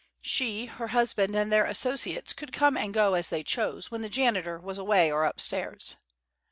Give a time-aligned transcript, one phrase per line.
[0.23, 4.09] She, her husband, and their associates could come and go as they chose when the
[4.09, 5.95] janitor was away or upstairs.